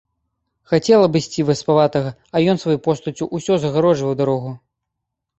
Хацела 0.69 1.05
абысці 1.09 1.43
васпаватага, 1.49 2.13
а 2.39 2.41
ён 2.53 2.57
сваёю 2.63 2.81
постаццю 2.87 3.27
ўсё 3.37 3.53
загароджваў 3.65 4.15
дарогу. 4.23 4.55